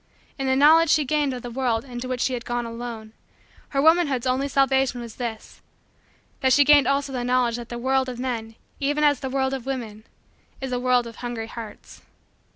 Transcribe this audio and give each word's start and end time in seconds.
In 0.39 0.47
the 0.47 0.55
knowledge 0.55 0.89
she 0.89 1.05
gained 1.05 1.31
of 1.31 1.43
the 1.43 1.51
world 1.51 1.85
into 1.85 2.07
which 2.07 2.21
she 2.21 2.33
had 2.33 2.43
gone 2.43 2.65
alone, 2.65 3.13
her 3.69 3.79
womanhood's 3.79 4.25
only 4.25 4.47
salvation 4.47 4.99
was 4.99 5.17
this: 5.17 5.61
that 6.39 6.51
she 6.53 6.63
gained 6.63 6.87
also 6.87 7.13
the 7.13 7.23
knowledge 7.23 7.57
that 7.57 7.69
the 7.69 7.77
world 7.77 8.09
of 8.09 8.17
men, 8.17 8.55
even 8.79 9.03
as 9.03 9.19
the 9.19 9.29
world 9.29 9.53
of 9.53 9.67
women, 9.67 10.03
is 10.59 10.71
a 10.71 10.79
world 10.79 11.05
of 11.05 11.17
hungry 11.17 11.45
hearts. 11.45 12.01